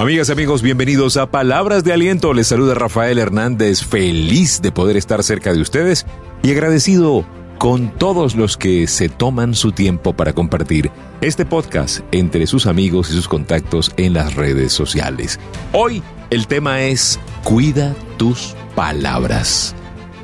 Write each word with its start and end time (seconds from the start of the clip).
Amigas, 0.00 0.30
amigos, 0.30 0.62
bienvenidos 0.62 1.18
a 1.18 1.30
Palabras 1.30 1.84
de 1.84 1.92
Aliento. 1.92 2.32
Les 2.32 2.46
saluda 2.46 2.72
Rafael 2.72 3.18
Hernández, 3.18 3.84
feliz 3.84 4.62
de 4.62 4.72
poder 4.72 4.96
estar 4.96 5.22
cerca 5.22 5.52
de 5.52 5.60
ustedes 5.60 6.06
y 6.42 6.50
agradecido 6.52 7.26
con 7.58 7.90
todos 7.90 8.34
los 8.34 8.56
que 8.56 8.86
se 8.86 9.10
toman 9.10 9.54
su 9.54 9.72
tiempo 9.72 10.14
para 10.14 10.32
compartir 10.32 10.90
este 11.20 11.44
podcast 11.44 12.00
entre 12.12 12.46
sus 12.46 12.66
amigos 12.66 13.10
y 13.10 13.12
sus 13.12 13.28
contactos 13.28 13.92
en 13.98 14.14
las 14.14 14.36
redes 14.36 14.72
sociales. 14.72 15.38
Hoy 15.74 16.02
el 16.30 16.46
tema 16.46 16.80
es 16.80 17.20
Cuida 17.44 17.94
tus 18.16 18.56
palabras. 18.74 19.74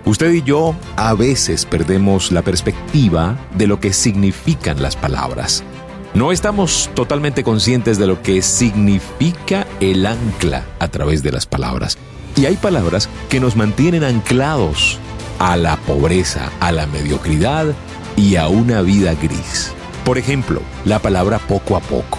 Usted 0.07 0.33
y 0.33 0.43
yo 0.43 0.75
a 0.97 1.13
veces 1.13 1.67
perdemos 1.67 2.33
la 2.33 2.41
perspectiva 2.41 3.39
de 3.55 3.67
lo 3.67 3.79
que 3.79 3.93
significan 3.93 4.81
las 4.81 4.97
palabras. 4.97 5.63
No 6.17 6.33
estamos 6.33 6.89
totalmente 6.95 7.45
conscientes 7.45 7.99
de 7.99 8.07
lo 8.07 8.23
que 8.23 8.41
significa 8.41 9.67
el 9.81 10.07
ancla 10.07 10.65
a 10.79 10.89
través 10.89 11.23
de 11.23 11.31
las 11.31 11.45
palabras. 11.45 11.99
Y 12.37 12.47
hay 12.47 12.57
palabras 12.57 13.11
que 13.29 13.39
nos 13.39 13.55
mantienen 13.55 14.03
anclados 14.03 14.99
a 15.39 15.59
la 15.59 15.77
pobreza, 15.77 16.51
a 16.59 16.73
la 16.73 16.87
mediocridad 16.87 17.67
y 18.17 18.37
a 18.37 18.49
una 18.49 18.81
vida 18.81 19.13
gris. 19.13 19.75
Por 20.07 20.17
ejemplo, 20.17 20.63
la 20.87 21.01
palabra 21.01 21.39
poco 21.39 21.77
a 21.77 21.81
poco. 21.81 22.19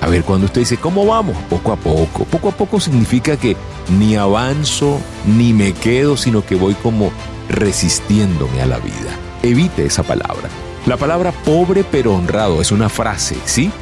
A 0.00 0.08
ver, 0.08 0.24
cuando 0.24 0.46
usted 0.46 0.62
dice, 0.62 0.78
¿cómo 0.78 1.06
vamos? 1.06 1.36
Poco 1.48 1.70
a 1.70 1.76
poco. 1.76 2.24
Poco 2.24 2.48
a 2.48 2.52
poco 2.52 2.80
significa 2.80 3.36
que 3.36 3.56
ni 3.96 4.16
avanzo, 4.16 4.98
ni 5.24 5.52
me 5.52 5.72
quedo, 5.72 6.16
sino 6.16 6.44
que 6.44 6.56
voy 6.56 6.74
como 6.74 7.12
resistiéndome 7.48 8.60
a 8.60 8.66
la 8.66 8.80
vida. 8.80 9.16
Evite 9.44 9.86
esa 9.86 10.02
palabra. 10.02 10.48
La 10.86 10.96
palabra 10.96 11.32
pobre 11.32 11.82
pero 11.82 12.14
honrado 12.14 12.60
es 12.60 12.70
una 12.70 12.88
frase, 12.88 13.36
¿sí? 13.44 13.72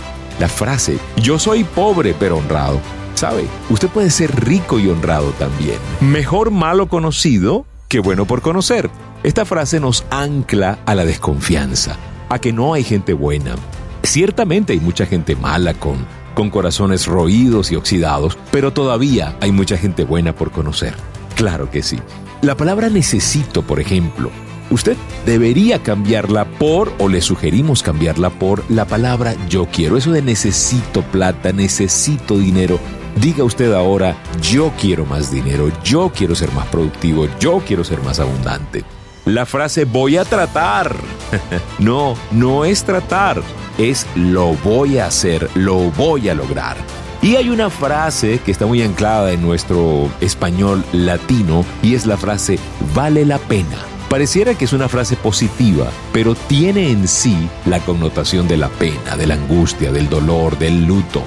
La 0.40 0.48
frase, 0.48 0.98
yo 1.18 1.38
soy 1.38 1.62
pobre 1.62 2.14
pero 2.18 2.38
honrado. 2.38 2.80
¿Sabe? 3.14 3.44
Usted 3.68 3.88
puede 3.90 4.08
ser 4.08 4.34
rico 4.42 4.78
y 4.78 4.88
honrado 4.88 5.30
también. 5.32 5.76
Mejor 6.00 6.50
malo 6.50 6.88
conocido 6.88 7.66
que 7.88 8.00
bueno 8.00 8.24
por 8.24 8.40
conocer. 8.40 8.88
Esta 9.22 9.44
frase 9.44 9.80
nos 9.80 10.06
ancla 10.10 10.78
a 10.86 10.94
la 10.94 11.04
desconfianza, 11.04 11.98
a 12.30 12.38
que 12.38 12.54
no 12.54 12.72
hay 12.72 12.82
gente 12.82 13.12
buena. 13.12 13.54
Ciertamente 14.02 14.72
hay 14.72 14.80
mucha 14.80 15.04
gente 15.04 15.36
mala 15.36 15.74
con, 15.74 16.06
con 16.34 16.48
corazones 16.48 17.06
roídos 17.06 17.70
y 17.70 17.76
oxidados, 17.76 18.38
pero 18.50 18.72
todavía 18.72 19.36
hay 19.42 19.52
mucha 19.52 19.76
gente 19.76 20.04
buena 20.04 20.34
por 20.34 20.50
conocer. 20.50 20.94
Claro 21.36 21.70
que 21.70 21.82
sí. 21.82 21.98
La 22.40 22.56
palabra 22.56 22.88
necesito, 22.88 23.62
por 23.62 23.78
ejemplo, 23.78 24.30
Usted 24.70 24.96
debería 25.26 25.82
cambiarla 25.82 26.44
por, 26.44 26.92
o 26.98 27.08
le 27.08 27.20
sugerimos 27.20 27.82
cambiarla 27.82 28.30
por, 28.30 28.64
la 28.70 28.86
palabra 28.86 29.34
yo 29.48 29.66
quiero. 29.66 29.96
Eso 29.96 30.12
de 30.12 30.22
necesito 30.22 31.02
plata, 31.02 31.52
necesito 31.52 32.38
dinero. 32.38 32.78
Diga 33.20 33.44
usted 33.44 33.72
ahora, 33.72 34.16
yo 34.42 34.72
quiero 34.80 35.06
más 35.06 35.30
dinero, 35.30 35.70
yo 35.84 36.10
quiero 36.14 36.34
ser 36.34 36.50
más 36.52 36.66
productivo, 36.66 37.28
yo 37.38 37.62
quiero 37.64 37.84
ser 37.84 38.02
más 38.02 38.18
abundante. 38.18 38.84
La 39.24 39.46
frase 39.46 39.84
voy 39.84 40.16
a 40.16 40.24
tratar. 40.24 40.96
no, 41.78 42.14
no 42.32 42.64
es 42.64 42.84
tratar, 42.84 43.42
es 43.78 44.06
lo 44.16 44.54
voy 44.64 44.98
a 44.98 45.06
hacer, 45.06 45.48
lo 45.54 45.90
voy 45.92 46.28
a 46.28 46.34
lograr. 46.34 46.76
Y 47.22 47.36
hay 47.36 47.48
una 47.48 47.70
frase 47.70 48.40
que 48.44 48.50
está 48.50 48.66
muy 48.66 48.82
anclada 48.82 49.32
en 49.32 49.40
nuestro 49.40 50.10
español 50.20 50.84
latino 50.92 51.64
y 51.82 51.94
es 51.94 52.04
la 52.04 52.18
frase 52.18 52.58
vale 52.94 53.24
la 53.24 53.38
pena. 53.38 53.93
Pareciera 54.08 54.54
que 54.54 54.64
es 54.64 54.72
una 54.72 54.88
frase 54.88 55.16
positiva, 55.16 55.90
pero 56.12 56.34
tiene 56.34 56.90
en 56.90 57.08
sí 57.08 57.48
la 57.66 57.80
connotación 57.80 58.46
de 58.46 58.56
la 58.56 58.68
pena, 58.68 59.16
de 59.16 59.26
la 59.26 59.34
angustia, 59.34 59.90
del 59.90 60.08
dolor, 60.08 60.58
del 60.58 60.84
luto. 60.84 61.22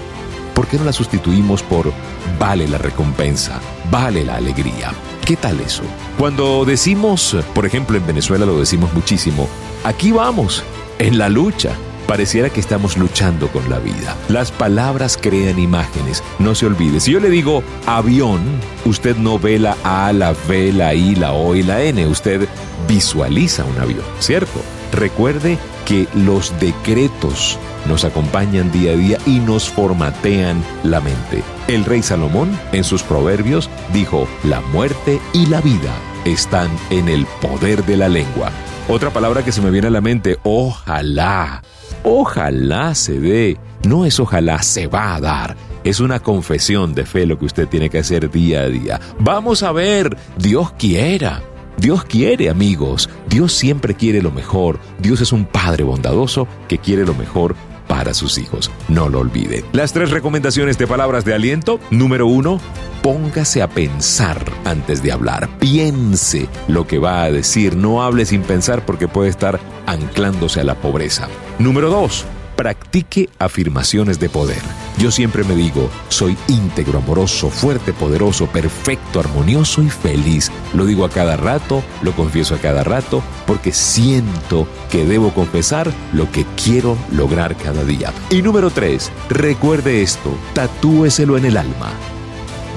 ¿Por 0.53 0.67
qué 0.67 0.77
no 0.77 0.85
la 0.85 0.93
sustituimos 0.93 1.63
por 1.63 1.91
vale 2.39 2.67
la 2.67 2.77
recompensa, 2.77 3.59
vale 3.91 4.23
la 4.23 4.35
alegría? 4.35 4.91
¿Qué 5.25 5.35
tal 5.35 5.59
eso? 5.59 5.83
Cuando 6.17 6.63
decimos, 6.65 7.35
por 7.53 7.65
ejemplo 7.65 7.97
en 7.97 8.07
Venezuela 8.07 8.45
lo 8.45 8.59
decimos 8.59 8.93
muchísimo, 8.93 9.47
aquí 9.83 10.11
vamos, 10.11 10.63
en 10.99 11.17
la 11.17 11.29
lucha, 11.29 11.71
pareciera 12.07 12.49
que 12.49 12.59
estamos 12.59 12.97
luchando 12.97 13.49
con 13.49 13.69
la 13.69 13.79
vida. 13.79 14.15
Las 14.29 14.51
palabras 14.51 15.17
crean 15.21 15.59
imágenes, 15.59 16.23
no 16.39 16.55
se 16.55 16.65
olvide. 16.65 16.99
Si 16.99 17.11
yo 17.11 17.19
le 17.19 17.29
digo 17.29 17.63
avión, 17.85 18.41
usted 18.85 19.17
no 19.17 19.37
ve 19.37 19.59
la 19.59 19.77
A, 19.83 20.11
la 20.13 20.31
V, 20.31 20.73
la 20.73 20.93
I, 20.93 21.15
la 21.15 21.33
O 21.33 21.55
y 21.55 21.63
la 21.63 21.81
N, 21.83 22.07
usted 22.07 22.47
visualiza 22.87 23.65
un 23.65 23.77
avión, 23.77 24.05
¿cierto? 24.19 24.61
Recuerde 24.91 25.57
que 25.85 26.07
los 26.13 26.57
decretos 26.59 27.59
nos 27.87 28.03
acompañan 28.03 28.71
día 28.71 28.91
a 28.91 28.95
día 28.95 29.17
y 29.25 29.39
nos 29.39 29.69
formatean 29.69 30.63
la 30.83 31.01
mente. 31.01 31.43
El 31.67 31.85
rey 31.85 32.01
Salomón, 32.01 32.57
en 32.71 32.83
sus 32.83 33.03
proverbios, 33.03 33.69
dijo, 33.93 34.27
la 34.43 34.61
muerte 34.61 35.19
y 35.33 35.45
la 35.47 35.61
vida 35.61 35.93
están 36.25 36.69
en 36.89 37.09
el 37.09 37.25
poder 37.41 37.85
de 37.85 37.97
la 37.97 38.09
lengua. 38.09 38.51
Otra 38.89 39.09
palabra 39.11 39.43
que 39.43 39.51
se 39.51 39.61
me 39.61 39.69
viene 39.69 39.87
a 39.87 39.91
la 39.91 40.01
mente, 40.01 40.37
ojalá. 40.43 41.61
Ojalá 42.03 42.95
se 42.95 43.19
dé. 43.19 43.57
No 43.87 44.05
es 44.05 44.19
ojalá, 44.19 44.61
se 44.63 44.87
va 44.87 45.15
a 45.15 45.21
dar. 45.21 45.55
Es 45.83 45.99
una 45.99 46.19
confesión 46.19 46.93
de 46.93 47.05
fe 47.05 47.25
lo 47.25 47.37
que 47.39 47.45
usted 47.45 47.67
tiene 47.67 47.89
que 47.89 47.99
hacer 47.99 48.29
día 48.29 48.61
a 48.61 48.67
día. 48.67 48.99
Vamos 49.19 49.63
a 49.63 49.71
ver, 49.71 50.17
Dios 50.37 50.71
quiera. 50.77 51.41
Dios 51.77 52.05
quiere 52.05 52.49
amigos, 52.49 53.07
Dios 53.29 53.53
siempre 53.53 53.93
quiere 53.93 54.23
lo 54.23 54.31
mejor, 54.31 54.79
Dios 54.97 55.21
es 55.21 55.31
un 55.31 55.45
Padre 55.45 55.83
bondadoso 55.83 56.47
que 56.67 56.79
quiere 56.79 57.05
lo 57.05 57.13
mejor 57.13 57.55
para 57.97 58.13
sus 58.13 58.37
hijos. 58.37 58.69
No 58.89 59.09
lo 59.09 59.21
olvide. 59.21 59.65
Las 59.71 59.91
tres 59.91 60.11
recomendaciones 60.11 60.77
de 60.77 60.85
palabras 60.85 61.25
de 61.25 61.33
aliento. 61.33 61.79
Número 61.89 62.27
uno, 62.27 62.61
póngase 63.01 63.63
a 63.63 63.67
pensar 63.67 64.39
antes 64.65 65.01
de 65.01 65.11
hablar. 65.11 65.49
Piense 65.57 66.47
lo 66.67 66.85
que 66.85 66.99
va 66.99 67.23
a 67.23 67.31
decir. 67.31 67.75
No 67.75 68.03
hable 68.03 68.27
sin 68.27 68.43
pensar 68.43 68.85
porque 68.85 69.07
puede 69.07 69.31
estar 69.31 69.59
anclándose 69.87 70.59
a 70.59 70.63
la 70.63 70.75
pobreza. 70.75 71.27
Número 71.57 71.89
dos, 71.89 72.25
practique 72.55 73.29
afirmaciones 73.39 74.19
de 74.19 74.29
poder. 74.29 74.61
Yo 74.97 75.11
siempre 75.11 75.43
me 75.43 75.55
digo, 75.55 75.91
soy 76.09 76.35
íntegro, 76.47 76.97
amoroso, 76.97 77.51
fuerte, 77.51 77.93
poderoso, 77.93 78.47
perfecto, 78.47 79.19
armonioso 79.19 79.83
y 79.83 79.89
feliz. 79.89 80.51
Lo 80.73 80.85
digo 80.85 81.05
a 81.05 81.09
cada 81.09 81.37
rato, 81.37 81.83
lo 82.01 82.13
confieso 82.13 82.55
a 82.55 82.57
cada 82.57 82.83
rato, 82.83 83.21
porque 83.45 83.71
siento 83.71 84.67
que 84.89 85.05
debo 85.05 85.33
confesar 85.35 85.93
lo 86.13 86.31
que 86.31 86.45
quiero 86.63 86.97
lograr 87.11 87.55
cada 87.57 87.83
día. 87.83 88.11
Y 88.31 88.41
número 88.41 88.71
tres, 88.71 89.11
recuerde 89.29 90.01
esto, 90.01 90.35
tatúeselo 90.53 91.37
en 91.37 91.45
el 91.45 91.57
alma. 91.57 91.91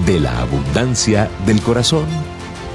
De 0.05 0.21
la 0.21 0.41
abundancia 0.41 1.31
del 1.47 1.63
corazón, 1.63 2.05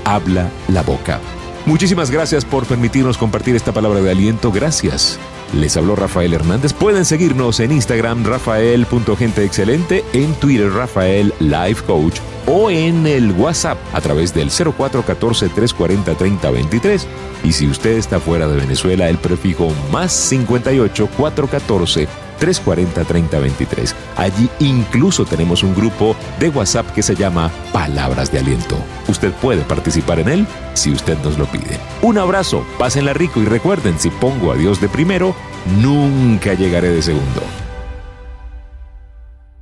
habla 0.05 0.50
la 0.69 0.81
boca. 0.81 1.19
Muchísimas 1.66 2.12
gracias 2.12 2.46
por 2.46 2.68
permitirnos 2.68 3.18
compartir 3.18 3.56
esta 3.56 3.72
palabra 3.72 4.00
de 4.00 4.12
aliento. 4.12 4.52
Gracias. 4.52 5.18
Les 5.53 5.78
habló 5.78 5.96
Rafael 5.96 6.34
Hernández. 6.34 6.74
Pueden 6.74 7.06
seguirnos 7.06 7.59
en 7.59 7.72
Instagram 7.72 8.24
rafael.genteexcelente, 8.24 10.03
en 10.14 10.34
Twitter 10.36 10.72
Rafael 10.72 11.34
Life 11.40 11.84
Coach 11.86 12.20
o 12.46 12.70
en 12.70 13.08
el 13.08 13.31
WhatsApp 13.31 13.80
a 13.94 14.02
través 14.02 14.31
del 14.34 14.52
0414-340-3023. 14.52 17.06
Y 17.44 17.52
si 17.52 17.68
usted 17.68 17.97
está 17.97 18.20
fuera 18.20 18.47
de 18.47 18.58
Venezuela, 18.58 19.09
el 19.09 19.18
prefijo 19.18 19.74
más 19.92 20.14
58 20.14 21.09
414 21.18 22.25
340-3023. 22.40 23.94
Allí 24.18 24.50
incluso 24.59 25.25
tenemos 25.25 25.63
un 25.63 25.75
grupo 25.75 26.16
de 26.40 26.50
WhatsApp 26.50 26.91
que 26.91 27.03
se 27.03 27.16
llama 27.16 27.51
Palabras 27.72 28.31
de 28.31 28.40
Aliento. 28.40 28.78
Usted 29.07 29.31
puede 29.34 29.62
participar 29.62 30.19
en 30.19 30.29
él 30.29 30.47
si 30.73 30.91
usted 30.91 31.18
nos 31.23 31.38
lo 31.38 31.46
pide. 31.46 31.79
Un 32.01 32.18
abrazo, 32.18 32.66
pásenla 32.78 33.13
rico 33.13 33.41
y 33.41 33.46
recuerden, 33.46 34.00
si 34.00 34.09
pongo 34.09 34.51
a 34.51 34.56
Dios 34.56 34.81
de 34.81 34.90
primero, 34.90 35.35
nunca 35.81 36.53
llegaré 36.53 36.90
de 36.90 37.01
segundo. 37.01 37.65